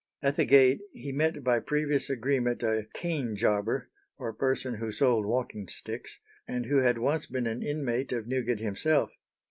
At 0.23 0.35
the 0.35 0.45
gate 0.45 0.81
he 0.93 1.11
met 1.11 1.43
by 1.43 1.59
previous 1.59 2.09
agreement 2.09 2.63
a 2.63 2.87
"cane 2.95 3.35
jobber," 3.35 3.91
or 4.17 4.33
person 4.33 4.77
who 4.77 4.91
sold 4.91 5.27
walking 5.27 5.67
sticks, 5.67 6.17
and 6.47 6.65
who 6.65 6.77
had 6.77 6.97
once 6.97 7.27
been 7.27 7.45
an 7.45 7.61
inmate 7.61 8.11
of 8.11 8.25
Newgate 8.25 8.61
himself. 8.61 9.11